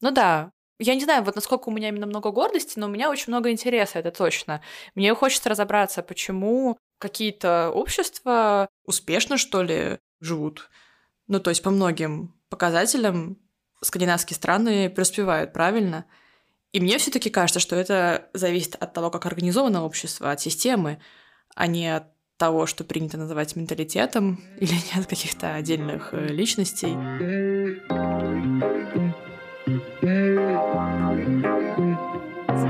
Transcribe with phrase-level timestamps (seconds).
[0.00, 3.10] Ну да, я не знаю, вот насколько у меня именно много гордости, но у меня
[3.10, 4.62] очень много интереса, это точно.
[4.94, 10.70] Мне хочется разобраться, почему какие-то общества успешно, что ли, живут.
[11.28, 13.38] Ну, то есть по многим показателям
[13.82, 16.06] скандинавские страны преуспевают, правильно?
[16.72, 21.00] И мне все таки кажется, что это зависит от того, как организовано общество, от системы,
[21.54, 22.04] а не от
[22.36, 26.96] того, что принято называть менталитетом, или не от каких-то отдельных э, личностей.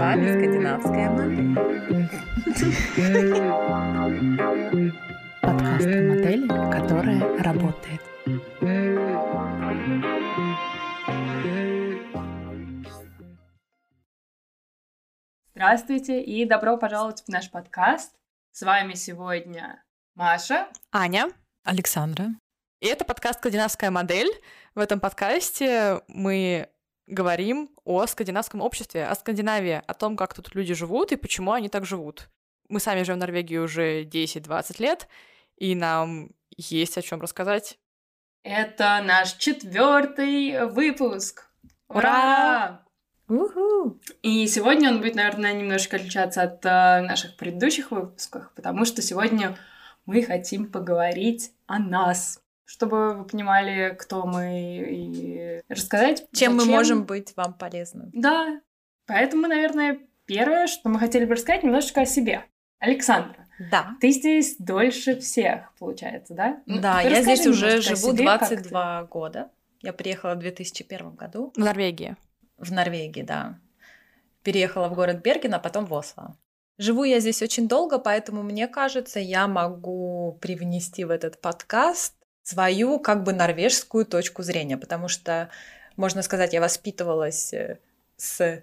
[0.01, 1.55] Вами скандинавская модель.
[5.43, 8.01] Подкаст о модели, которая работает.
[15.51, 18.15] Здравствуйте и добро пожаловать в наш подкаст.
[18.53, 21.29] С вами сегодня Маша, Аня,
[21.63, 22.29] Александра.
[22.81, 24.31] И это подкаст «Скандинавская модель».
[24.75, 26.71] В этом подкасте мы
[27.11, 31.69] говорим о скандинавском обществе, о Скандинавии, о том, как тут люди живут и почему они
[31.69, 32.29] так живут.
[32.69, 35.09] Мы сами живем в Норвегии уже 10-20 лет,
[35.57, 37.79] и нам есть о чем рассказать.
[38.43, 41.51] Это наш четвертый выпуск.
[41.89, 42.83] Ура!
[43.29, 44.01] Уху!
[44.23, 49.57] И сегодня он будет, наверное, немножко отличаться от э, наших предыдущих выпусков, потому что сегодня
[50.07, 52.40] мы хотим поговорить о нас,
[52.71, 56.75] чтобы вы понимали, кто мы, и рассказать, Чем мы зачем.
[56.75, 58.11] можем быть вам полезны?
[58.13, 58.61] Да.
[59.07, 62.45] Поэтому, наверное, первое, что мы хотели бы рассказать, немножечко о себе.
[62.79, 63.97] Александра, Да.
[64.01, 66.63] ты здесь дольше всех, получается, да?
[66.67, 68.57] Ну, Да, ты я расскажи здесь уже живу себе, как ты.
[68.57, 69.51] 22 года.
[69.83, 72.17] Я приехала в 2001 году В Норвегии.
[72.57, 73.59] в Норвегии, да.
[74.45, 76.37] Переехала в город Берген, а потом в Осло.
[76.79, 82.15] Живу я здесь очень долго, поэтому мне кажется, я могу привнести в этот подкаст
[82.51, 85.51] свою как бы норвежскую точку зрения, потому что,
[85.97, 87.79] можно сказать, я воспитывалась э,
[88.17, 88.63] с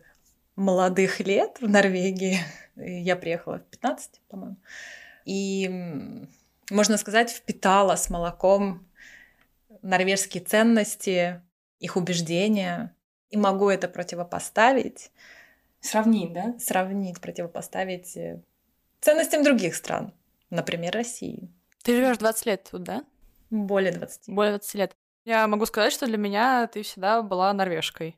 [0.55, 2.39] молодых лет в Норвегии.
[2.75, 4.57] Я приехала в 15, по-моему.
[5.25, 5.69] И,
[6.69, 8.85] можно сказать, впитала с молоком
[9.81, 11.41] норвежские ценности,
[11.79, 12.93] их убеждения.
[13.29, 15.11] И могу это противопоставить,
[15.79, 16.55] Сравнить, да?
[16.59, 18.41] сравнить, противопоставить э,
[18.99, 20.13] ценностям других стран,
[20.49, 21.49] например, России.
[21.83, 23.03] Ты живешь 20 лет тут, да?
[23.49, 24.29] Более 20.
[24.29, 24.95] Более 20 лет.
[25.25, 28.17] Я могу сказать, что для меня ты всегда была норвежкой.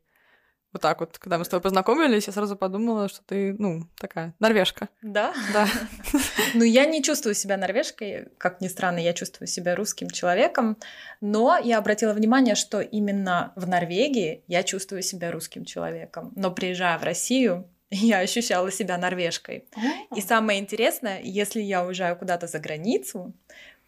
[0.72, 4.36] Вот так вот, когда мы с тобой познакомились, я сразу подумала, что ты, ну, такая,
[4.40, 4.90] норвежка.
[5.02, 5.34] Да?
[5.54, 5.68] Да.
[6.56, 10.78] Ну, я не чувствую себя норвежкой, как ни странно, я чувствую себя русским человеком,
[11.22, 16.98] но я обратила внимание, что именно в Норвегии я чувствую себя русским человеком, но приезжая
[16.98, 19.68] в Россию, я ощущала себя норвежкой.
[20.16, 23.34] И самое интересное, если я уезжаю куда-то за границу,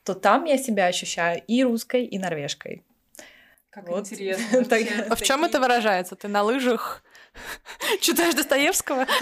[0.04, 2.84] то там я себя ощущаю и русской, и норвежкой.
[3.70, 4.12] Как Вот.
[4.12, 4.66] интересно.
[4.70, 4.88] Так-.
[5.10, 6.16] А в чем это выражается?
[6.16, 7.04] Ты на лыжах
[8.02, 9.06] читаешь Достоевского?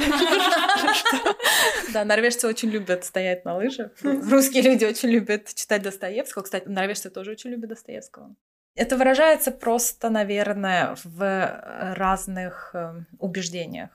[1.93, 3.91] Да, норвежцы очень любят стоять на лыжах.
[4.03, 6.43] Русские люди очень любят читать Достоевского.
[6.43, 8.35] Кстати, норвежцы тоже очень любят Достоевского.
[8.75, 13.89] Это выражается просто, наверное, в разных э, убеждениях,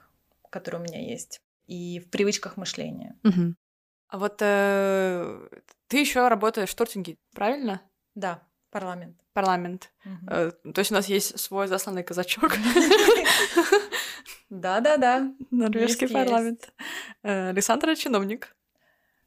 [0.51, 3.15] которые у меня есть, и в привычках мышления.
[4.15, 5.49] А вот э,
[5.89, 7.83] ты еще работаешь в Тортинге, правильно?
[8.15, 9.17] Да, парламент.
[9.33, 9.91] Парламент.
[10.05, 10.29] Мгм.
[10.31, 12.53] Э, то есть у нас есть свой засланный казачок.
[14.51, 15.33] Да-да-да.
[15.51, 16.73] Норвежский парламент.
[17.25, 18.55] Э, Александра чиновник.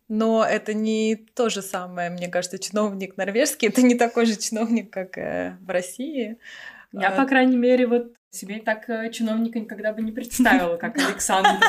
[0.07, 4.89] Но это не то же самое, мне кажется, чиновник норвежский, это не такой же чиновник,
[4.89, 6.37] как э, в России.
[6.93, 10.97] Я, А, по крайней мере, вот себе так э, чиновника никогда бы не представила, как
[11.09, 11.59] Александр.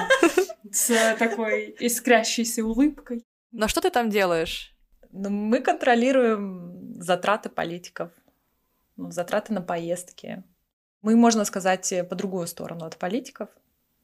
[0.72, 3.24] С такой искрящейся улыбкой.
[3.52, 4.74] Но что ты там делаешь?
[5.10, 8.12] Ну, мы контролируем затраты политиков,
[8.96, 10.42] ну, затраты на поездки.
[11.02, 13.48] Мы, можно сказать, по другую сторону от политиков,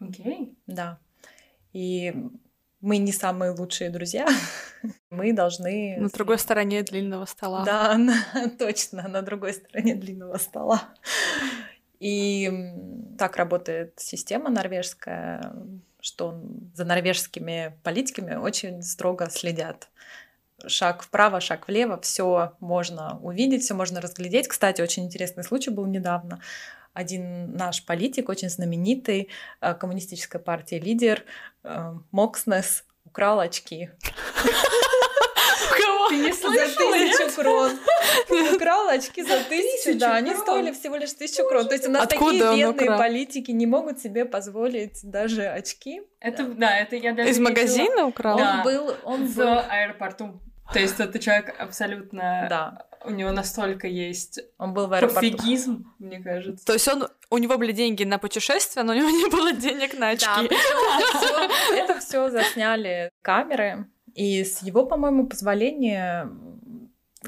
[0.00, 0.56] Окей.
[0.66, 0.98] да.
[1.72, 2.14] И
[2.80, 4.28] мы не самые лучшие друзья.
[5.10, 5.96] Мы должны...
[5.98, 7.64] На другой стороне длинного стола.
[7.64, 10.82] Да, на- точно, на другой стороне длинного стола.
[11.98, 12.52] И
[13.18, 15.54] так работает система норвежская,
[16.04, 16.38] что
[16.74, 19.88] за норвежскими политиками очень строго следят.
[20.66, 24.46] Шаг вправо, шаг влево, все можно увидеть, все можно разглядеть.
[24.46, 26.42] Кстати, очень интересный случай был недавно.
[26.92, 29.30] Один наш политик, очень знаменитый,
[29.62, 31.24] э, коммунистической партии лидер
[31.62, 33.88] э, Мокснес украл очки.
[35.70, 36.08] Кого?
[36.08, 36.92] Ты не За слышала?
[36.92, 37.72] тысячу крон.
[38.54, 41.66] Украл очки за тысячу, да, они стоили всего лишь тысячу крон.
[41.68, 46.02] То есть у нас такие бедные политики не могут себе позволить даже очки.
[46.20, 48.38] Это, да, это я даже Из магазина украл?
[48.38, 50.40] Он был, он в аэропорту.
[50.72, 52.46] То есть это человек абсолютно...
[52.48, 52.86] Да.
[53.06, 55.20] У него настолько есть Он был в аэропорту.
[55.20, 56.64] пофигизм, мне кажется.
[56.64, 59.92] То есть он, у него были деньги на путешествия, но у него не было денег
[59.98, 60.48] на очки.
[60.48, 66.28] Да, это все засняли камеры, и с его, по-моему, позволения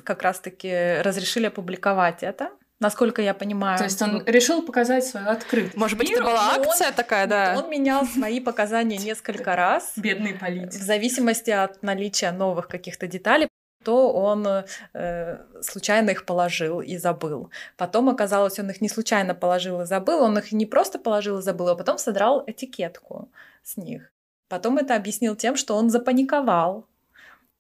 [0.04, 2.50] как раз-таки разрешили опубликовать это,
[2.80, 3.78] насколько я понимаю.
[3.78, 5.76] То есть он решил показать свою открытость.
[5.76, 6.30] Может быть, это миру.
[6.32, 7.54] была но он- акция такая, да.
[7.58, 10.72] Он менял свои показания несколько раз, Бедный в политик.
[10.72, 13.48] зависимости от наличия новых каких-то деталей.
[13.84, 14.46] То он
[14.94, 17.50] э, случайно их положил и забыл.
[17.76, 21.42] Потом оказалось, он их не случайно положил и забыл, он их не просто положил и
[21.42, 23.30] забыл, а потом содрал этикетку
[23.62, 24.10] с них.
[24.48, 26.86] Потом это объяснил тем, что он запаниковал,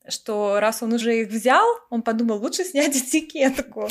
[0.08, 3.88] что раз он уже их взял, он подумал, лучше снять этикетку.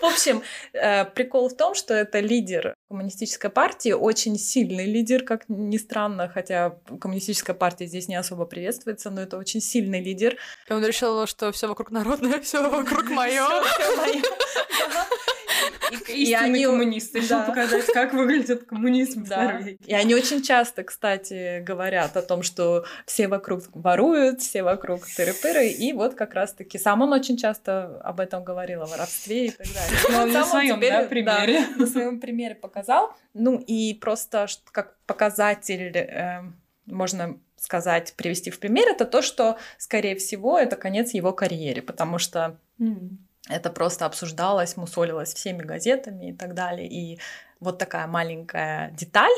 [0.00, 0.42] В общем,
[0.72, 6.28] э, прикол в том, что это лидер коммунистической партии, очень сильный лидер, как ни странно,
[6.28, 10.36] хотя коммунистическая партия здесь не особо приветствуется, но это очень сильный лидер.
[10.68, 13.46] И он решил, что все вокруг народное, все вокруг мое.
[16.08, 17.14] И Истинный они- коммунист.
[17.14, 17.44] Решил да.
[17.44, 19.44] показать, как выглядит коммунизм в Да.
[19.44, 19.78] Норвегии.
[19.86, 25.68] И они очень часто, кстати, говорят о том, что все вокруг воруют, все вокруг тыры-пыры,
[25.68, 29.66] и вот как раз-таки сам он очень часто об этом говорил, о воровстве и так
[29.66, 29.98] далее.
[30.10, 31.60] Но Вот на своем теперь, да, примере.
[31.76, 33.14] на своем примере показал.
[33.34, 36.42] Ну и просто как показатель э,
[36.86, 42.18] можно сказать, привести в пример, это то, что, скорее всего, это конец его карьере, потому
[42.18, 43.18] что М.
[43.48, 46.88] это просто обсуждалось, мусолилось всеми газетами и так далее.
[46.88, 47.18] И
[47.60, 49.32] вот такая маленькая деталь,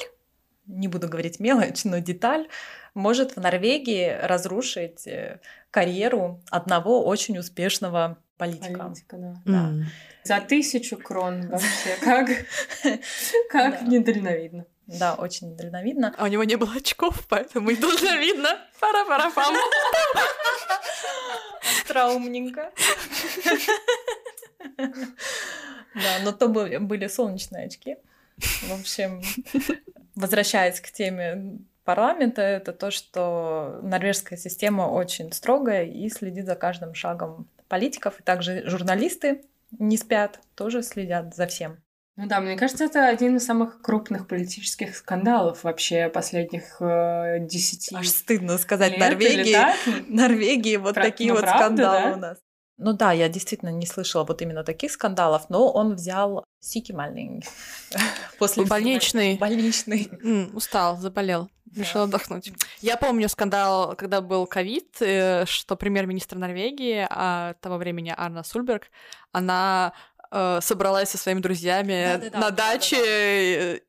[0.67, 2.49] не буду говорить мелочь, но деталь,
[2.95, 5.41] может в Норвегии разрушить э,
[5.71, 8.79] карьеру одного очень успешного политика.
[8.79, 9.35] Политика, да.
[9.45, 9.73] Да.
[10.25, 11.97] За тысячу крон вообще.
[12.03, 12.29] Как,
[13.51, 13.87] как Да.
[13.87, 14.67] недальновидно.
[14.87, 16.13] Да, очень дальновидно.
[16.19, 18.59] А у него не было очков, поэтому и должно видно.
[18.81, 19.55] Пара-пара-пам.
[21.87, 22.73] Траумненько.
[24.77, 27.97] Да, но то были солнечные очки.
[28.39, 29.23] В общем,
[30.15, 36.95] возвращаясь к теме парламента, это то, что норвежская система очень строгая и следит за каждым
[36.95, 39.45] шагом политиков, и также журналисты
[39.79, 41.79] не спят, тоже следят за всем.
[42.21, 47.97] Ну да, мне кажется, это один из самых крупных политических скандалов вообще последних э, десяти
[47.97, 49.53] Аж стыдно сказать лет Норвегии.
[49.55, 49.77] так.
[50.07, 52.13] Норвегии вот Пра- такие ну, вот правда, скандалы да?
[52.13, 52.39] у нас.
[52.77, 57.43] Ну да, я действительно не слышала вот именно таких скандалов, но он взял сикимальный
[58.39, 59.39] после всего- Больничный.
[59.39, 60.11] больничный.
[60.53, 61.49] Устал, заболел.
[61.75, 62.53] Решил отдохнуть.
[62.81, 68.91] Я помню скандал, когда был ковид, э, что премьер-министр Норвегии а, того времени Арна Сульберг,
[69.31, 69.93] она
[70.31, 73.81] э, собралась со своими друзьями на даче э,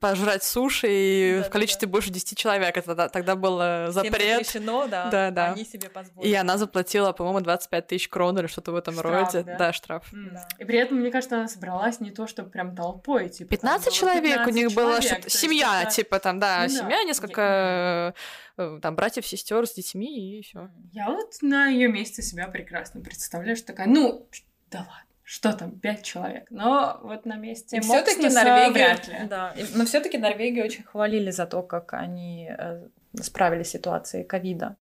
[0.00, 2.74] пожрать суши и в количестве больше 10 человек.
[2.74, 4.46] Это тогда- тогда был Всем запрет.
[4.46, 5.10] запрещено, да.
[5.10, 5.52] Да, да.
[5.52, 6.30] Они себе позволили.
[6.30, 9.42] И она заплатила, по-моему, 25 тысяч крон или что-то в этом Штраф, роде.
[9.44, 9.56] да?
[9.58, 10.08] Да, штраф.
[10.10, 10.48] Да.
[10.58, 13.50] И при этом, мне кажется, она собралась не то, что прям толпой, типа.
[13.50, 16.18] там 15 было человек у 15 них было, человек, что то есть семья, это- типа
[16.18, 16.80] там, да, Ну да.
[16.84, 18.14] семья, несколько
[18.56, 20.70] э, там братьев, сестер с детьми и все.
[20.92, 24.26] Я вот на ее месте себя прекрасно представляю, что такая, ну,
[24.70, 26.46] да ладно, что там, пять человек.
[26.50, 29.14] Но вот на месте И все-таки Норвегию, вряд ли.
[29.28, 32.88] да, и- но все-таки Норвегию очень хвалили за то, как они э,
[33.20, 34.76] справились с ситуацией ковида.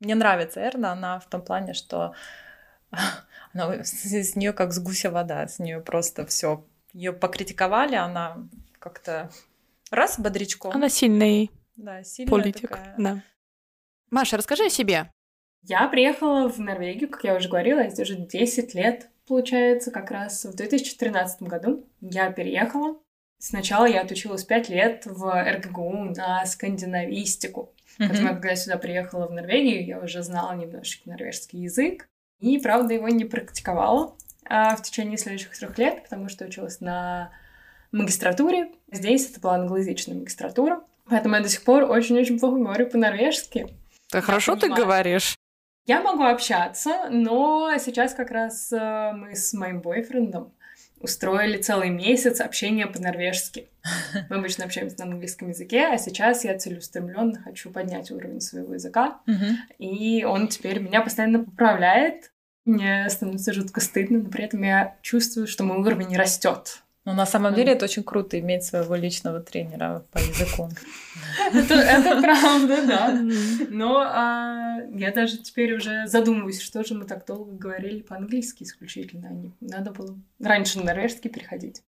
[0.00, 2.14] Мне нравится Эрна, она в том плане, что
[3.52, 6.64] она, с, с нее как с гуся вода, с нее просто все.
[6.92, 8.38] Ее покритиковали, она
[8.78, 9.30] как-то
[9.90, 10.72] раз бодрячком.
[10.74, 12.94] Она сильный да, сильная политик, такая.
[12.98, 13.22] да.
[14.10, 15.10] Маша, расскажи о себе.
[15.62, 20.10] Я приехала в Норвегию, как я уже говорила, я здесь уже 10 лет, получается, как
[20.10, 22.96] раз в 2013 году я переехала.
[23.38, 27.72] Сначала я отучилась 5 лет в РГГУ на скандинавистику.
[27.98, 28.28] Поэтому, Мгм.
[28.34, 32.08] когда я сюда приехала в Норвегию, я уже знала немножечко норвежский язык.
[32.40, 37.30] И, правда, его не практиковала а, в течение следующих трех лет, потому что училась на
[37.92, 38.72] магистратуре.
[38.90, 40.82] Здесь это была англоязычная магистратура.
[41.08, 43.68] Поэтому я до сих пор очень-очень плохо говорю по-норвежски.
[44.10, 45.36] Да хорошо ты говоришь.
[45.86, 50.52] Я могу общаться, но сейчас как раз э, мы с моим бойфрендом
[51.00, 53.68] устроили целый месяц общения по-норвежски.
[54.30, 59.20] Мы обычно общаемся на английском языке, а сейчас я целеустремленно хочу поднять уровень своего языка.
[59.78, 62.30] И он теперь меня постоянно поправляет.
[62.64, 66.81] Мне становится жутко стыдно, но при этом я чувствую, что мой уровень растет.
[67.04, 70.68] Но на самом деле это очень круто иметь своего личного тренера по языку.
[71.52, 73.20] Это, правда, да.
[73.70, 79.30] Но а, я даже теперь уже задумываюсь, что же мы так долго говорили по-английски исключительно.
[79.30, 81.82] а Надо было раньше на норвежский переходить.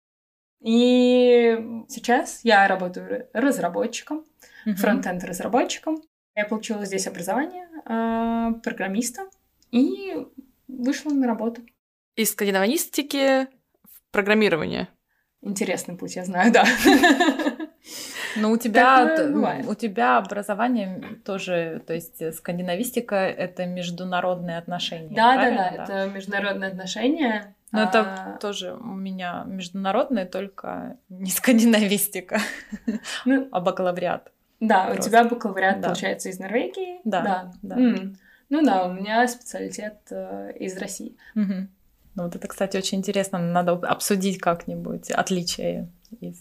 [0.60, 4.24] И сейчас я работаю разработчиком,
[4.64, 6.02] фронтенд-разработчиком.
[6.34, 9.28] Я получила здесь образование э, программиста
[9.70, 10.26] и
[10.66, 11.62] вышла на работу.
[12.16, 13.44] Из скандинавистики
[13.84, 14.88] в программирование.
[15.44, 16.64] Интересный путь, я знаю, да.
[18.36, 19.14] Но у тебя,
[19.68, 25.14] у тебя образование тоже, то есть э, скандинавистика это международные отношения.
[25.14, 27.54] Да, да, да, это международные отношения.
[27.70, 32.40] Но А, это тоже у меня международные, только не скандинавистика,
[33.24, 34.32] ну, а бакалавриат.
[34.60, 35.88] да, у тебя бакалавриат, Да.
[35.88, 37.00] получается, из Норвегии.
[37.04, 37.76] Да, да.
[38.50, 41.16] Ну да, у меня специалитет э, из России.
[42.14, 43.38] Ну вот это, кстати, очень интересно.
[43.38, 45.90] Надо обсудить как-нибудь отличия
[46.20, 46.34] и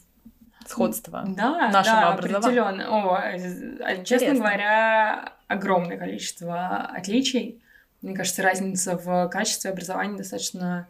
[0.67, 1.23] сходства.
[1.27, 2.61] Да, нашего да, образования.
[2.61, 2.89] определенно.
[2.89, 4.35] О, честно Интересно.
[4.35, 7.61] говоря, огромное количество отличий.
[8.01, 10.87] Мне кажется, разница в качестве образования достаточно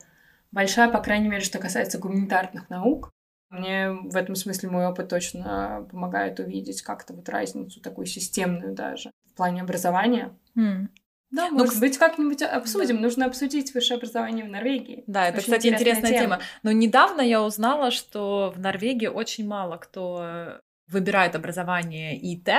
[0.52, 3.12] большая, по крайней мере, что касается гуманитарных наук.
[3.50, 9.12] Мне в этом смысле мой опыт точно помогает увидеть как-то вот разницу такую системную даже
[9.32, 10.34] в плане образования.
[10.56, 10.90] М.
[11.34, 13.02] Да, Ну, может быть, как-нибудь обсудим.
[13.02, 15.04] Нужно обсудить высшее образование в Норвегии.
[15.08, 16.40] Да, это, Очень кстати, интересная тема.
[16.62, 22.50] Но недавно я узнала, что в Норвегии очень мало кто э, выбирает образование ИТ,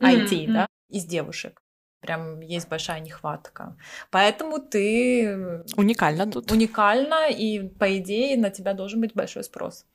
[0.00, 0.52] IT, Мгм.
[0.54, 1.62] да, из девушек.
[2.02, 3.76] Прям есть большая нехватка.
[4.10, 6.52] Поэтому ты э, Уникально тут.
[6.52, 9.86] уникальна, и, по идее, на тебя должен быть большой спрос.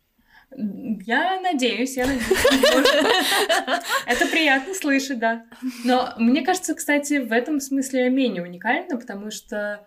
[0.57, 2.25] Я надеюсь, я надеюсь.
[4.05, 5.45] Это приятно слышать, да.
[5.83, 9.85] Но мне кажется, кстати, в этом смысле менее уникальна, потому что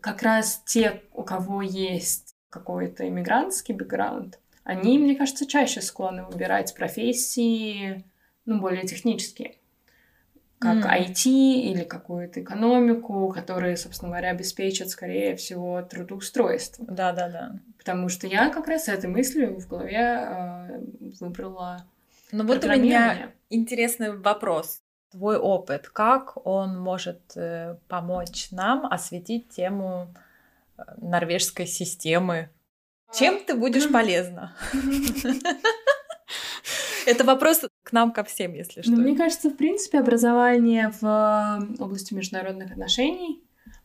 [0.00, 6.74] как раз те, у кого есть какой-то иммигрантский бэкграунд, они, мне кажется, чаще склонны выбирать
[6.74, 8.04] профессии,
[8.44, 9.56] ну, более технические,
[10.62, 10.84] как М.
[10.84, 16.86] IT или какую-то экономику, которые, собственно говоря, обеспечат, скорее всего, трудоустройство.
[16.88, 17.52] Да, да, да.
[17.78, 20.80] Потому что я как раз с этой мыслью в голове э,
[21.18, 21.84] выбрала
[22.30, 24.80] Ну вот у меня интересный вопрос.
[25.10, 30.14] Твой опыт, как он может э, помочь нам осветить тему
[30.78, 32.50] э, норвежской системы?
[33.12, 34.56] Чем ты будешь полезна?
[37.06, 38.90] Это вопрос к нам, ко всем, если что.
[38.92, 43.42] Ну, мне кажется, в принципе, образование в э, области международных отношений,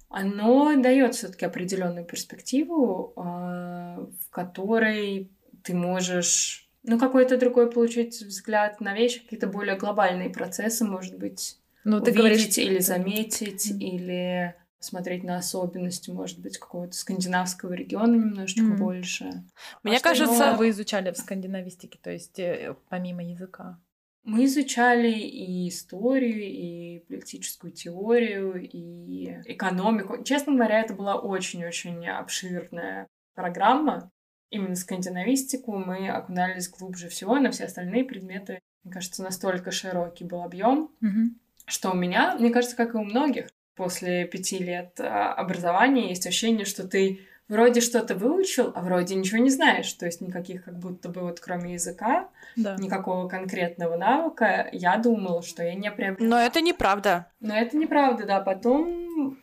[0.09, 5.31] оно дает все-таки определенную перспективу, э, в которой
[5.63, 11.57] ты можешь, ну, какой-то другой получить взгляд на вещи, какие-то более глобальные процессы, может быть,
[11.83, 13.79] Ну, ты увидеть говоришь, или заметить, Мгм.
[13.79, 18.77] или смотреть на особенности, может быть, какого-то скандинавского региона немножечко Мгм.
[18.77, 19.43] больше.
[19.83, 23.79] Мне А что кажется, вы изучали в скандинавистике, то есть э, помимо языка?
[24.23, 30.21] Мы изучали и историю, и политическую теорию, и экономику.
[30.23, 34.11] Честно говоря, это была очень-очень обширная программа.
[34.49, 40.43] Именно скандинавистику мы окунались глубже всего, на все остальные предметы, мне кажется, настолько широкий был
[40.43, 41.39] объем, Мгм.
[41.65, 46.25] что у меня, мне кажется, как и у многих, после пяти лет а, образования есть
[46.27, 49.91] ощущение, что ты вроде что-то выучил, а вроде ничего не знаешь.
[49.93, 52.75] То есть никаких как будто бы вот кроме языка Да.
[52.77, 56.29] никакого конкретного навыка, я думала, что я не приобрела.
[56.29, 57.27] но это неправда.
[57.39, 58.41] Но это неправда, да.
[58.41, 59.37] Потом...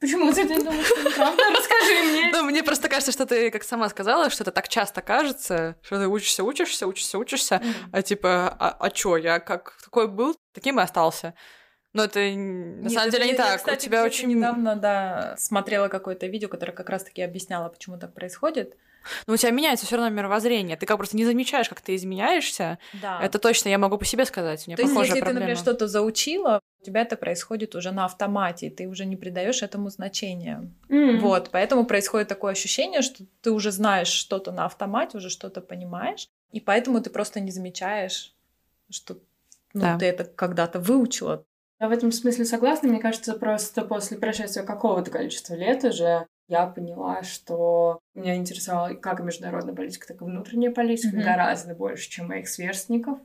[0.00, 1.42] Почему ты думаешь, что неправда?
[1.56, 2.30] Расскажи мне.
[2.32, 6.00] Ну, мне просто кажется, что ты, как сама сказала, что это так часто кажется, что
[6.00, 10.80] ты учишься, учишься, учишься, учишься, а типа, а, а чё, я как такой был, таким
[10.80, 11.34] и остался.
[11.92, 13.56] Но это н- на Нет, самом это деле не я, так.
[13.58, 14.28] кстати, У тебя очень...
[14.28, 18.76] недавно, да, смотрела какое-то видео, которое как раз-таки объясняло, почему так происходит.
[19.26, 20.76] Но у тебя меняется все равно мировоззрение.
[20.76, 22.78] Ты как просто не замечаешь, как ты изменяешься.
[23.02, 23.20] Да.
[23.20, 24.62] Это точно я могу по себе сказать.
[24.66, 25.40] У меня То есть, если ты, проблема.
[25.40, 29.62] например, что-то заучила, у тебя это происходит уже на автомате, и ты уже не придаешь
[29.62, 30.70] этому значения.
[30.88, 31.18] М.
[31.20, 36.28] Вот, поэтому происходит такое ощущение, что ты уже знаешь что-то на автомате, уже что-то понимаешь,
[36.52, 38.32] и поэтому ты просто не замечаешь,
[38.88, 39.18] что
[39.74, 39.98] ну, Да.
[39.98, 41.44] ты это когда-то выучила.
[41.82, 42.88] Я в этом смысле согласна.
[42.88, 49.18] Мне кажется, просто после прошествия какого-то количества лет уже я поняла, что меня интересовала как
[49.18, 51.24] международная политика, так и внутренняя политика Мгм.
[51.24, 53.18] гораздо больше, чем моих сверстников.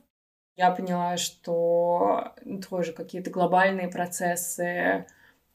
[0.56, 2.34] Я поняла, что
[2.68, 5.06] тоже какие-то глобальные процессы,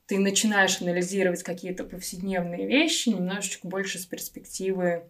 [0.06, 5.04] ты начинаешь анализировать какие-то повседневные вещи немножечко больше с перспективы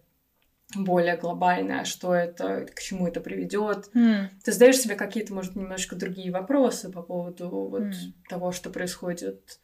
[0.82, 5.94] более глобальной, а что это, к чему это приведет, ты задаешь себе какие-то, может, немножко
[5.94, 7.92] другие вопросы по поводу вот М.
[8.28, 9.60] того, что происходит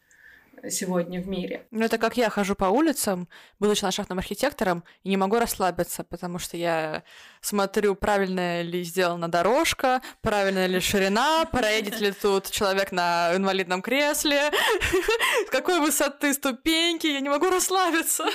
[0.69, 1.65] сегодня в мире.
[1.71, 3.27] Ну, это как я хожу по улицам,
[3.59, 7.03] будучи ландшафтным архитектором, и не могу расслабиться, потому что я
[7.41, 14.51] смотрю, правильно ли сделана дорожка, правильно ли ширина, проедет ли тут человек на инвалидном кресле,
[15.47, 18.25] с какой высоты ступеньки, я не могу расслабиться.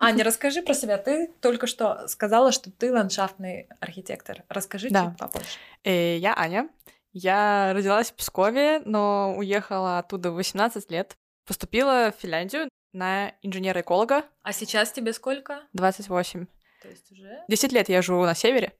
[0.00, 0.96] Аня, расскажи про себя.
[0.98, 4.44] Ты только что сказала, что ты ландшафтный архитектор.
[4.48, 5.10] Расскажи Да.
[5.10, 5.46] чуть попозже.
[5.84, 6.68] Э, Я Аня,
[7.12, 11.16] Я родилась в Пскове, но уехала оттуда в 18 лет.
[11.46, 14.24] Поступила в Финляндию на инженера-эколога.
[14.42, 15.60] А сейчас тебе сколько?
[15.72, 16.46] 28.
[16.80, 17.44] То есть уже?
[17.48, 18.72] 10 лет я живу на севере.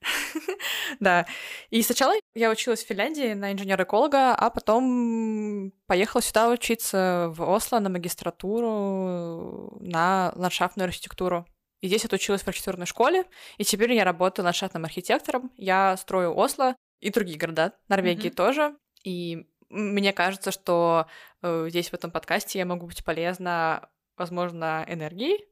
[1.00, 1.26] да.
[1.70, 7.78] И сначала я училась в Финляндии на инженера-эколога, а потом поехала сюда учиться в Осло
[7.78, 11.46] на магистратуру на ландшафтную архитектуру.
[11.80, 13.24] И здесь отучилась в архитектурной школе,
[13.58, 15.52] и теперь я работаю ландшафтным архитектором.
[15.56, 18.34] Я строю Осло и другие города, Норвегии mm-hmm.
[18.34, 18.76] тоже.
[19.04, 21.06] И мне кажется, что
[21.42, 25.44] э, здесь в этом подкасте я могу быть полезна, возможно, энергией,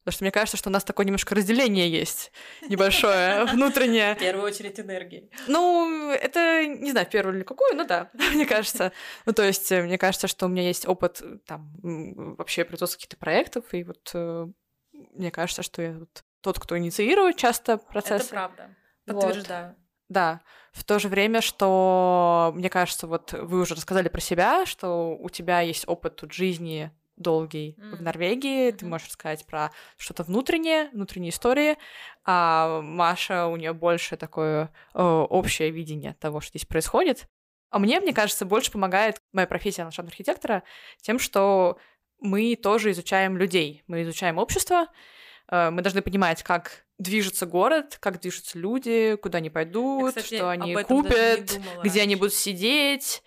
[0.00, 2.32] Потому что мне кажется, что у нас такое немножко разделение есть
[2.68, 4.14] небольшое, внутреннее.
[4.14, 5.30] В первую очередь энергии.
[5.46, 8.92] Ну, это, не знаю, в первую или какую, но да, мне кажется.
[9.26, 11.70] Ну, то есть, мне кажется, что у меня есть опыт там
[12.36, 14.46] вообще производства каких-то проектов, и вот э,
[14.92, 18.22] мне кажется, что я вот тот, кто инициирует часто процесс.
[18.22, 18.76] Это правда.
[19.06, 19.68] Подтверждаю.
[19.68, 19.76] Вот.
[20.08, 20.40] Да.
[20.72, 25.28] В то же время, что, мне кажется, вот вы уже рассказали про себя, что у
[25.28, 27.96] тебя есть опыт тут жизни долгий mm.
[27.96, 28.68] в Норвегии.
[28.68, 28.76] Mm-hmm.
[28.76, 31.76] Ты можешь рассказать про что-то внутреннее, внутренние истории.
[32.24, 37.28] А Маша, у нее больше такое э, общее видение того, что здесь происходит.
[37.70, 40.62] А мне, мне кажется, больше помогает моя профессия ландшафтного архитектора
[41.00, 41.78] тем, что
[42.18, 44.86] мы тоже изучаем людей, мы изучаем общество,
[45.48, 50.36] э, мы должны понимать, как движется город, как движутся люди, куда они пойдут, Я, кстати,
[50.36, 53.22] что они купят, где они будут сидеть.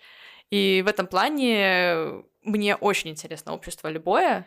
[0.54, 4.46] И в этом плане мне очень интересно общество любое.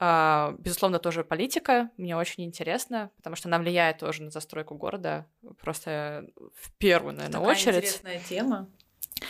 [0.00, 1.90] Uh, безусловно, тоже политика.
[1.96, 5.26] Мне очень интересно, потому что она влияет тоже на застройку города.
[5.60, 7.76] Просто в первую, наверное, Такая очередь.
[7.76, 8.68] интересная тема,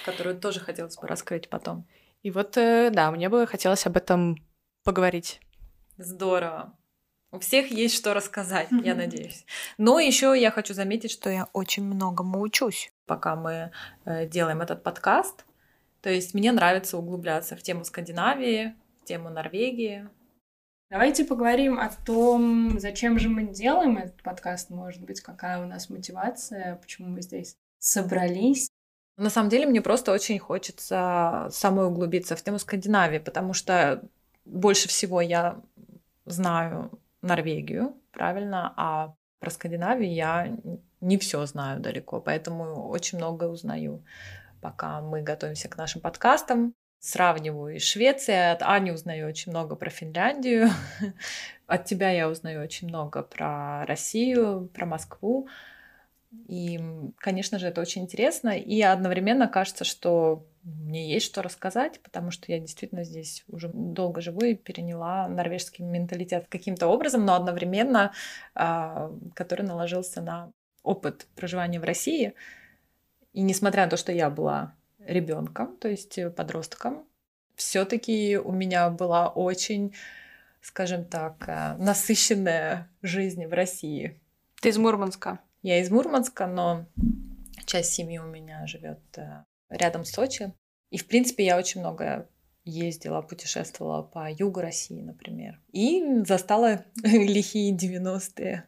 [0.07, 1.87] которую тоже хотелось бы раскрыть потом.
[2.23, 4.37] И вот, э, да, мне бы хотелось об этом
[4.85, 5.41] поговорить.
[5.99, 6.79] Здорово.
[7.31, 9.45] У всех есть что рассказать, я надеюсь.
[9.77, 13.73] Но еще я хочу заметить, что я очень многому учусь, пока мы
[14.07, 15.45] э, делаем этот подкаст.
[16.03, 20.09] То есть мне нравится углубляться в тему Скандинавии, в тему Норвегии.
[20.91, 25.89] Давайте поговорим о том, зачем же мы делаем этот подкаст, может быть, какая у нас
[25.89, 28.71] мотивация, почему мы здесь собрались.
[29.17, 34.03] На самом деле мне просто очень хочется самой углубиться в тему Скандинавии, потому что
[34.45, 35.61] больше всего я
[36.25, 40.57] знаю Норвегию, правильно, а про Скандинавию я
[41.01, 44.03] не все знаю далеко, поэтому очень много узнаю
[44.61, 46.75] пока мы готовимся к нашим подкастам.
[46.99, 50.69] Сравниваю из Швеции, от Ани узнаю очень много про Финляндию,
[51.67, 55.49] от тебя я узнаю очень много про Россию, про Москву.
[56.47, 56.79] И,
[57.17, 58.51] конечно же, это очень интересно.
[58.51, 64.21] И одновременно кажется, что мне есть что рассказать, потому что я действительно здесь уже долго
[64.21, 68.13] живу и переняла норвежский менталитет каким-то образом, но одновременно,
[68.55, 72.35] а, который наложился на опыт проживания в России.
[73.33, 77.07] И несмотря на то, что я была ребенком, то есть э, подростком,
[77.55, 79.95] все-таки у меня была очень,
[80.61, 84.21] скажем так, э, насыщенная жизнь в России.
[84.61, 85.41] Ты из Мурманска?
[85.63, 86.87] Я из Мурманска, но
[87.67, 90.53] часть семьи у меня живет э, рядом с Сочи.
[90.91, 92.29] И, в принципе, я очень много
[92.65, 95.61] ездила, путешествовала по югу России, например.
[95.73, 98.65] И застала лихие 90-е.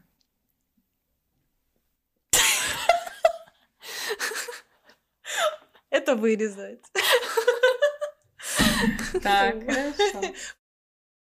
[6.12, 6.85] Это вырезать.
[9.22, 10.35] Так, хорошо.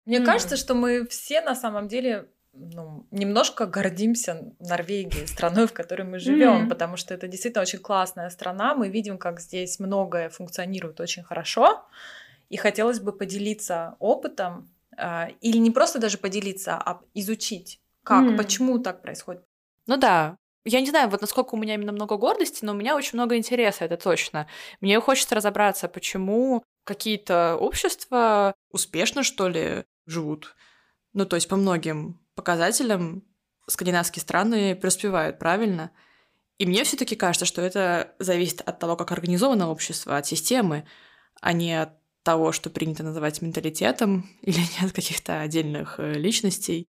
[0.06, 6.04] Мне кажется, что мы все на самом деле ну, немножко гордимся Норвегией, страной, в которой
[6.04, 6.70] мы живем, mm.
[6.70, 8.74] потому что это действительно очень классная страна.
[8.74, 11.86] Мы видим, как здесь многое функционирует очень хорошо.
[12.50, 18.38] И хотелось бы поделиться опытом, э, или не просто даже поделиться, а изучить, как, mm.
[18.38, 19.44] почему так происходит.
[19.86, 22.96] Ну да, я не знаю, вот насколько у меня именно много гордости, но у меня
[22.96, 24.48] очень много интереса, это точно.
[24.80, 30.56] Мне хочется разобраться, почему какие-то общества успешно, что ли, живут.
[31.14, 33.24] Ну, то есть по многим показателям
[33.68, 35.92] скандинавские страны преуспевают, правильно?
[36.58, 40.86] И мне все таки кажется, что это зависит от того, как организовано общество, от системы,
[41.42, 41.94] а не от
[42.24, 46.88] того, что принято называть менталитетом или не от каких-то отдельных э, личностей.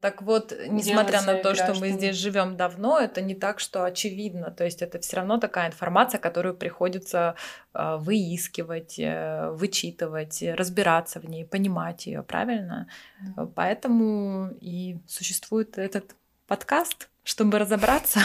[0.00, 4.50] Так вот, несмотря на то, что мы здесь живем давно, это не так, что очевидно.
[4.52, 7.34] То есть это все равно такая информация, которую приходится
[7.74, 12.88] э, выискивать, э, вычитывать, разбираться в ней, понимать ее, правильно?
[13.36, 13.52] Mm.
[13.56, 16.14] Поэтому и существует этот
[16.46, 18.20] подкаст, чтобы разобраться.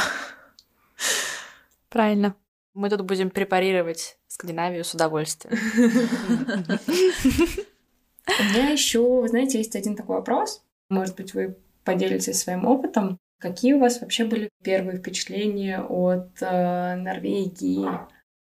[1.90, 2.36] Правильно.
[2.76, 5.58] Мы тут будем препарировать Скандинавию с удовольствием.
[8.40, 10.64] У меня еще, знаете, есть один такой вопрос.
[10.90, 13.18] Может быть, вы поделитесь своим опытом.
[13.40, 17.88] Какие у вас вообще были первые впечатления от э, Норвегии?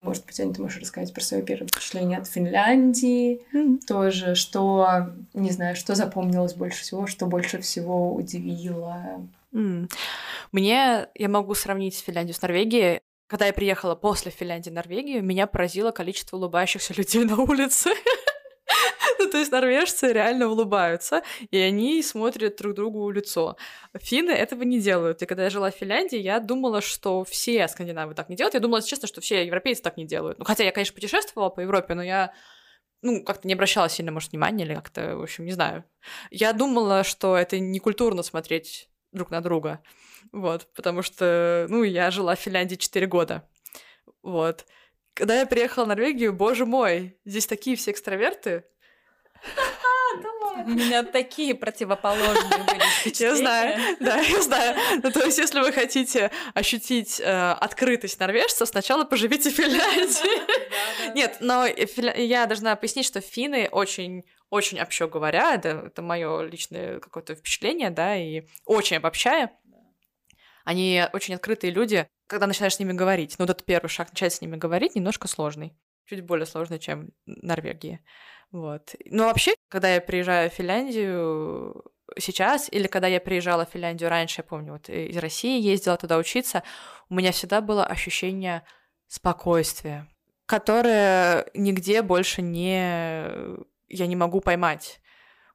[0.03, 3.79] Может быть, Аня, ты можешь рассказать про свое первое впечатление от Финляндии mm-hmm.
[3.87, 9.27] тоже, что, не знаю, что запомнилось больше всего, что больше всего удивило.
[9.53, 9.91] Mm.
[10.51, 13.01] Мне, я могу сравнить Финляндию с Норвегией.
[13.27, 17.91] Когда я приехала после Финляндии в Норвегию, меня поразило количество улыбающихся людей на улице.
[19.31, 23.57] То есть норвежцы реально улыбаются, и они смотрят друг другу в лицо.
[23.99, 25.21] Финны этого не делают.
[25.21, 28.53] И когда я жила в Финляндии, я думала, что все скандинавы так не делают.
[28.53, 30.39] Я думала, честно, что все европейцы так не делают.
[30.39, 32.33] Ну, хотя я, конечно, путешествовала по Европе, но я
[33.01, 35.83] ну, как-то не обращала сильно, может, внимания или как-то, в общем, не знаю.
[36.29, 39.81] Я думала, что это не культурно смотреть друг на друга.
[40.31, 43.49] Вот, потому что, ну, я жила в Финляндии 4 года.
[44.21, 44.65] Вот.
[45.13, 48.65] Когда я приехала в Норвегию, боже мой, здесь такие все экстраверты,
[50.55, 54.77] У меня такие противоположные были Я знаю, да, я знаю.
[55.03, 61.15] Ну, то есть, если вы хотите ощутить э, открытость норвежцев, сначала поживите в Финляндии.
[61.15, 66.99] Нет, но я должна пояснить, что финны очень очень общо говоря, это, это мое личное
[66.99, 69.49] какое-то впечатление, да, и очень обобщая,
[70.65, 73.35] они очень открытые люди, когда начинаешь с ними говорить.
[73.37, 75.73] Ну, вот этот первый шаг, начать с ними говорить, немножко сложный.
[76.05, 78.01] Чуть более сложный, чем в Норвегии.
[78.51, 78.95] Вот.
[79.05, 81.83] Но вообще, когда я приезжаю в Финляндию
[82.19, 86.17] сейчас, или когда я приезжала в Финляндию раньше, я помню, вот из России ездила туда
[86.17, 86.63] учиться,
[87.09, 88.63] у меня всегда было ощущение
[89.07, 90.07] спокойствия,
[90.45, 93.25] которое нигде больше не...
[93.87, 94.99] я не могу поймать.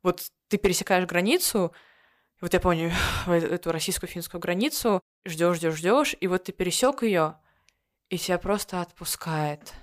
[0.02, 1.72] Вот ты пересекаешь границу,
[2.40, 2.92] вот я помню
[3.26, 7.36] эту российско-финскую границу, ждешь, ждешь, ждешь, и вот ты пересек ее,
[8.08, 9.74] и тебя просто отпускает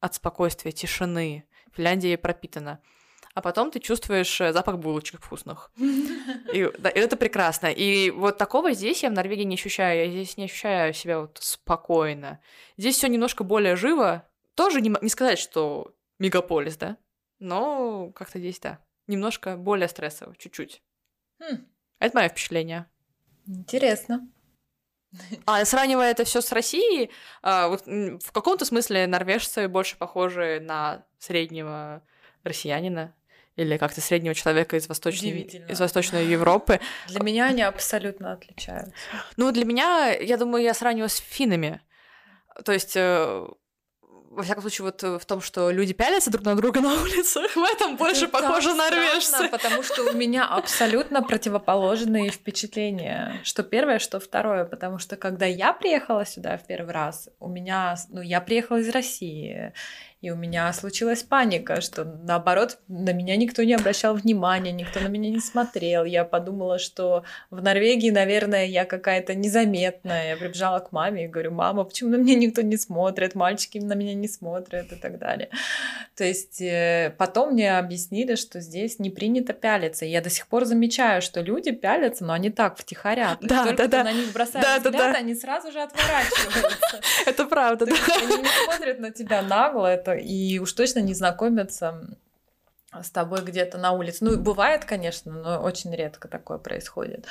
[0.00, 1.48] от спокойствия, тишины.
[1.74, 2.80] Финляндия пропитана.
[3.34, 5.70] А потом ты чувствуешь э, запах булочек вкусных.
[6.52, 7.68] И, да, и это прекрасно.
[7.68, 10.04] И вот такого здесь я в Норвегии не ощущаю.
[10.04, 12.40] Я здесь не ощущаю себя вот спокойно.
[12.76, 14.28] Здесь все немножко более живо.
[14.54, 16.98] Тоже не, не сказать, что мегаполис, да?
[17.38, 18.80] Но как-то здесь, да.
[19.06, 20.82] Немножко более стрессово, чуть-чуть.
[21.40, 21.66] Хм.
[21.98, 22.86] Это мое впечатление.
[23.46, 24.28] Интересно.
[25.46, 27.10] А сравнивая это все с Россией,
[27.42, 32.02] а, вот в каком-то смысле норвежцы больше похожи на среднего
[32.44, 33.14] россиянина
[33.56, 36.80] или как-то среднего человека из Восточной, из Восточной Европы.
[37.08, 38.94] Для меня они абсолютно отличаются.
[39.36, 41.82] Ну, для меня, я думаю, я сравниваю с финнами.
[42.64, 43.46] То есть э,
[44.34, 47.54] во всяком случае, вот э, в том, что люди пялятся друг на друга на улицах,
[47.54, 49.48] в этом больше Это похоже на норвежцы.
[49.48, 53.40] потому что у меня абсолютно противоположные впечатления.
[53.44, 54.64] Что первое, что второе.
[54.64, 58.88] Потому что когда я приехала сюда в первый раз, у меня, ну, я приехала из
[58.88, 59.72] России,
[60.22, 65.08] и у меня случилась паника, что наоборот, на меня никто не обращал внимания, никто на
[65.08, 66.04] меня не смотрел.
[66.04, 70.28] Я подумала, что в Норвегии, наверное, я какая-то незаметная.
[70.28, 73.94] Я прибежала к маме и говорю, мама, почему на меня никто не смотрит, мальчики на
[73.94, 75.48] меня не смотрят и так далее.
[76.14, 80.04] То есть э, потом мне объяснили, что здесь не принято пялиться.
[80.04, 83.38] И я до сих пор замечаю, что люди пялятся, но они так втихаря.
[83.40, 84.04] Да, Только да, да.
[84.04, 85.18] на них бросают да, взгляд, да, да.
[85.18, 87.00] они сразу же отворачиваются.
[87.26, 87.94] Это правда, да.
[88.22, 92.16] Они не смотрят на тебя нагло, это и уж точно не знакомятся
[92.92, 94.24] с тобой где-то на улице.
[94.24, 97.26] Ну, бывает, конечно, но очень редко такое происходит.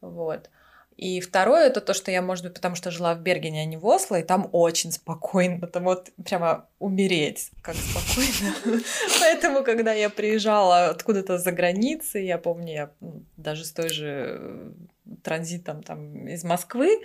[0.00, 0.50] Вот.
[0.96, 3.78] И второе, это то, что я, может быть, потому что жила в Бергене, а не
[3.78, 8.82] в Осло, и там очень спокойно, там вот прямо умереть, как спокойно.
[9.20, 12.90] Поэтому, когда я приезжала откуда-то за границей, я помню, я
[13.38, 14.74] даже с той же
[15.22, 17.00] транзитом там из Москвы,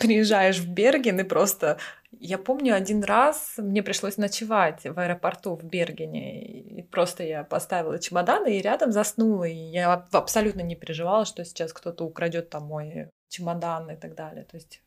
[0.00, 1.78] приезжаешь в Берген и просто...
[2.18, 6.42] Я помню один раз мне пришлось ночевать в аэропорту в Бергене.
[6.42, 9.44] И просто я поставила чемоданы и рядом заснула.
[9.44, 14.44] И я абсолютно не переживала, что сейчас кто-то украдет там мой чемодан и так далее.
[14.44, 14.82] То есть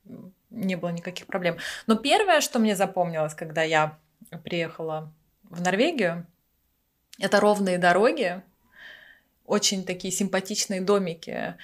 [0.50, 1.58] не было никаких проблем.
[1.88, 3.98] Но первое, что мне запомнилось, когда я
[4.44, 6.28] приехала в Норвегию,
[7.20, 8.42] это ровные дороги,
[9.46, 11.56] очень такие симпатичные домики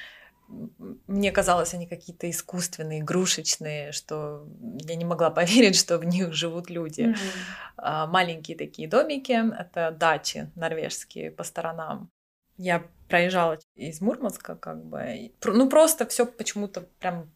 [1.08, 6.70] мне казалось, они какие-то искусственные, игрушечные, что я не могла поверить, что в них живут
[6.70, 7.14] люди.
[7.14, 8.08] Mm-hmm.
[8.08, 12.10] Маленькие такие домики, это дачи норвежские по сторонам.
[12.58, 17.32] Я проезжала из Мурманска, как бы, ну просто все почему-то прям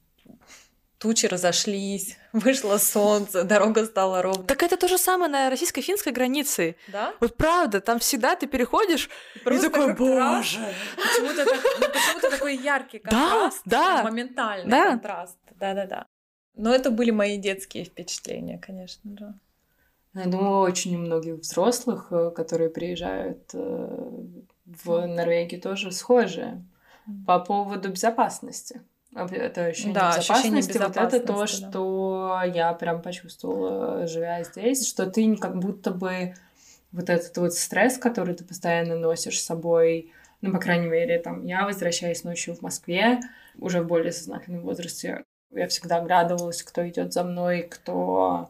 [1.04, 4.48] тучи разошлись, вышло солнце, дорога стала ровной.
[4.48, 6.78] Так это то же самое на российско-финской границе.
[6.88, 7.14] Да?
[7.20, 9.10] Вот правда, там всегда ты переходишь
[9.44, 10.60] Просто и такой, боже.
[10.96, 13.62] Почему-то, ну, почему-то такой яркий контраст.
[13.66, 14.04] Да, да.
[14.04, 14.90] Моментальный да.
[14.92, 15.38] контраст.
[15.60, 16.06] Да-да-да.
[16.56, 19.34] Но это были мои детские впечатления, конечно, да.
[20.14, 24.10] Я думаю, очень у многих взрослых, э, которые приезжают э,
[24.66, 26.64] в Норвегию, тоже схожие
[27.28, 28.82] по поводу безопасности.
[29.16, 31.70] Это ощущение Да, ощущение безопасности, вот это то, безопасности, да.
[31.70, 36.34] что я прям почувствовала, живя здесь, что ты как будто бы
[36.92, 41.46] вот этот вот стресс, который ты постоянно носишь с собой, ну, по крайней мере, там,
[41.46, 43.20] я возвращаюсь ночью в Москве,
[43.58, 48.50] уже в более сознательном возрасте, я всегда оглядывалась, кто идет за мной, кто...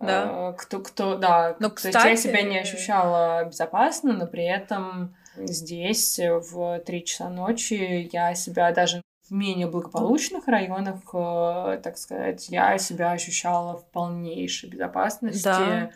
[0.00, 0.50] Да.
[0.50, 4.44] э, кто, кто, да, Но, то есть я кстати, себя не ощущала безопасно, но при
[4.44, 11.96] этом здесь в три часа ночи я себя даже в менее благополучных районах, э, так
[11.96, 15.44] сказать, я себя ощущала в полнейшей безопасности.
[15.44, 15.90] Да.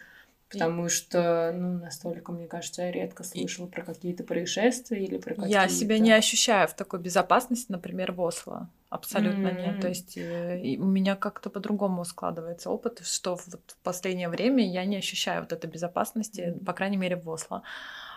[0.51, 5.51] Потому что, ну, настолько, мне кажется, я редко слышала про какие-то происшествия или про какие-то...
[5.51, 8.69] Я себя не ощущаю в такой безопасности, например, в Осло.
[8.89, 9.57] Абсолютно М.
[9.57, 9.81] нет.
[9.81, 14.85] То есть э, у меня как-то по-другому складывается опыт, что вот в последнее время я
[14.85, 16.65] не ощущаю вот этой безопасности, Мгм.
[16.65, 17.65] по крайней мере, в Осло.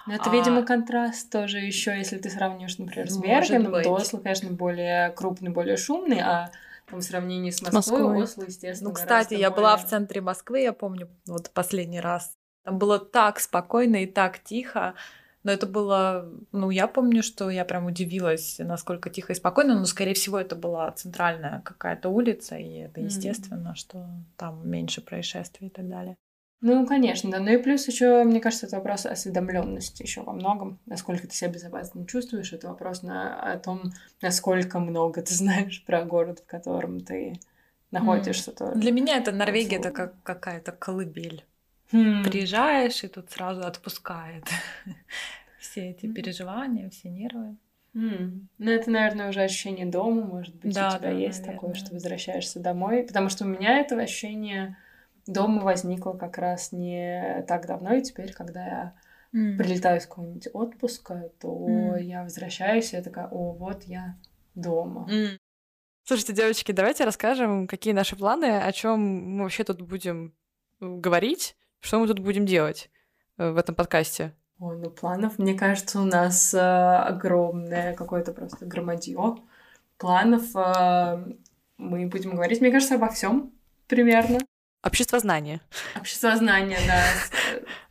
[0.07, 3.93] Но это, А- видимо, контраст тоже еще, если ты сравнишь, например, с Может Бергеном, то
[3.93, 6.49] Осло, конечно, более крупный, более шумный, а
[6.89, 8.23] там в сравнении с Москвой, Москвой.
[8.23, 12.33] Осло, естественно, Ну, кстати, я была в более- центре Москвы, я помню, вот последний раз.
[12.63, 14.93] Там было так спокойно и так тихо.
[15.43, 19.85] Но это было, ну, я помню, что я прям удивилась, насколько тихо и спокойно, но,
[19.85, 25.69] скорее всего, это была центральная какая-то улица, и это естественно, что там меньше происшествий и
[25.69, 26.17] так далее.
[26.59, 27.39] Ну, конечно, да.
[27.39, 30.79] Ну и плюс еще, мне кажется, это вопрос осведомленности еще во многом.
[30.87, 33.91] Насколько ты себя безопасно чувствуешь, это вопрос на, о том,
[34.21, 37.39] насколько много ты знаешь про город, в котором ты
[37.91, 38.51] находишься.
[38.51, 38.79] тоже.
[38.79, 41.45] Для меня это Норвегия, это как какая-то колыбель.
[41.91, 42.23] Хм.
[42.23, 44.45] Приезжаешь, и тут сразу отпускает
[45.59, 46.15] все эти Мгм.
[46.15, 47.55] переживания, все нервы.
[47.93, 48.49] М.
[48.57, 51.55] Ну, это, наверное, уже ощущение дома, может быть, Да, у тебя да, есть наверное.
[51.55, 53.03] такое, что возвращаешься домой.
[53.03, 54.75] Потому что у меня это ощущение
[55.27, 58.93] дома возникло как раз не так давно, и теперь, когда я
[59.31, 61.97] прилетаю с какого-нибудь отпуска, то М.
[61.97, 64.15] я возвращаюсь, и я такая, о, вот я
[64.55, 65.07] дома.
[65.11, 65.37] М.
[66.03, 70.33] Слушайте, девочки, давайте расскажем, какие наши планы, о чем мы вообще тут будем
[70.79, 72.89] э, говорить, что мы тут будем делать
[73.37, 74.33] э, в этом подкасте.
[74.59, 79.17] Ой, ну планов, мне кажется, у нас э, огромное какое-то просто громадье
[79.97, 80.55] планов.
[80.55, 81.25] э,
[81.77, 83.51] мы будем говорить, мне кажется, обо всем
[83.87, 84.39] примерно.
[84.83, 85.61] Общество знания.
[85.95, 87.03] Общество знания, да.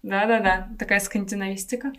[0.03, 0.69] Да-да-да.
[0.79, 1.93] Такая скандинавистика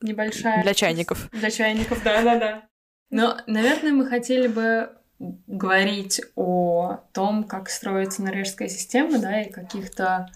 [0.00, 0.62] небольшая.
[0.62, 1.28] Для чайников.
[1.32, 2.64] Для чайников, да-да-да.
[3.10, 10.28] Но, наверное, мы хотели бы говорить о том, как строится норвежская система, да, и каких-то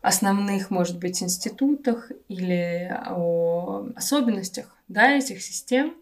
[0.00, 5.94] основных, может быть, институтах или о особенностях, да, этих систем,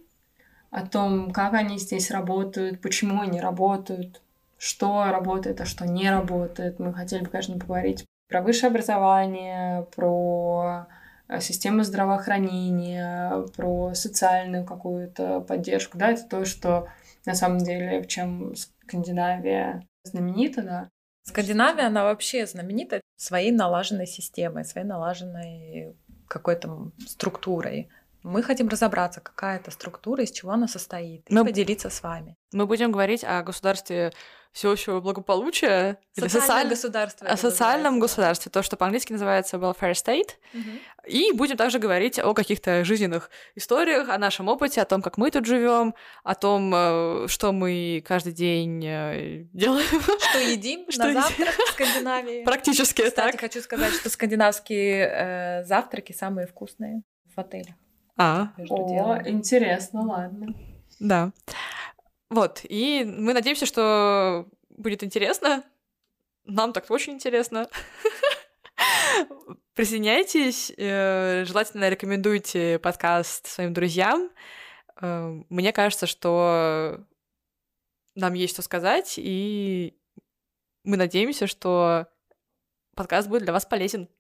[0.71, 4.21] о том, как они здесь работают, почему они работают,
[4.61, 6.79] что работает, а что не работает.
[6.79, 10.87] Мы хотели бы, конечно, поговорить про высшее образование, про
[11.29, 15.97] э, систему здравоохранения, про социальную какую-то поддержку.
[15.97, 16.89] Да, это то, что
[17.25, 20.89] на самом деле, в чем Скандинавия знаменита, да.
[21.23, 25.97] Скандинавия, она вообще знаменита своей налаженной системой, своей налаженной
[26.29, 27.89] какой-то структурой.
[28.23, 32.37] Мы хотим разобраться, какая это структура, из чего она состоит, и Мы- поделиться с вами.
[32.53, 34.13] Мы будем говорить о государстве
[34.53, 37.27] всеобщего благополучия или социаль- государство.
[37.29, 38.01] о социальном называется.
[38.01, 40.31] государстве, то, что по-английски называется welfare state.
[40.53, 40.81] Мгм.
[41.07, 45.31] И будем также говорить о каких-то жизненных историях, о нашем опыте, о том, как мы
[45.31, 49.87] тут живем, о том, э, что мы каждый день э, делаем.
[50.19, 51.23] Что едим Что на едим?
[51.23, 52.45] завтрак в Скандинавии?
[52.45, 53.41] Практически Кстати, так.
[53.41, 55.07] хочу сказать, что скандинавские
[55.61, 57.03] э, завтраки самые вкусные
[57.35, 57.77] в отелях.
[58.23, 59.29] А, между О, делом.
[59.29, 60.55] интересно, ладно.
[60.99, 61.33] да.
[62.29, 65.65] Вот, и мы надеемся, что будет интересно.
[66.45, 67.67] Нам так очень интересно.
[69.75, 74.31] Присоединяйтесь, э, желательно рекомендуйте подкаст своим друзьям.
[75.01, 77.03] Э, Мне кажется, что
[78.15, 79.97] нам есть что сказать, и
[80.85, 82.07] мы надеемся, что
[82.95, 84.11] подкаст будет для вас полезен.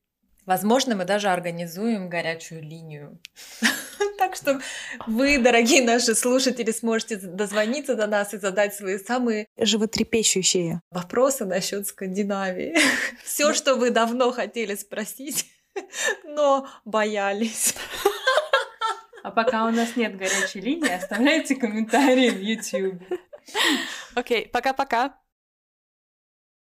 [0.46, 3.20] Возможно, мы даже организуем горячую линию.
[4.18, 4.60] Так что
[5.06, 11.86] вы, дорогие наши слушатели, сможете дозвониться до нас и задать свои самые животрепещущие вопросы насчет
[11.86, 12.76] Скандинавии.
[13.24, 15.46] Все, что вы давно хотели спросить,
[16.24, 17.74] но боялись.
[19.22, 23.02] А пока у нас нет горячей линии, оставляйте комментарии в YouTube.
[24.14, 25.18] Окей, пока-пока.